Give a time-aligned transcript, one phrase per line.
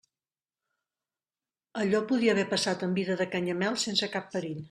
[1.83, 4.59] Allò podia haver passat en vida de Canyamel sense cap perill.